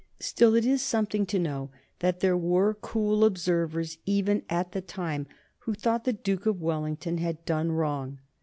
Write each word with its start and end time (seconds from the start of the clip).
Still, 0.19 0.55
it 0.55 0.65
is 0.65 0.81
something 0.81 1.27
to 1.27 1.37
know 1.37 1.69
that 1.99 2.21
there 2.21 2.35
were 2.35 2.73
cool 2.73 3.23
observers 3.23 3.99
even 4.07 4.41
at 4.49 4.71
the 4.71 4.81
time 4.81 5.27
who 5.59 5.75
thought 5.75 6.05
the 6.05 6.11
Duke 6.13 6.47
of 6.47 6.59
Wellington 6.59 7.19
had 7.19 7.45
done 7.45 7.71
wrong. 7.71 8.17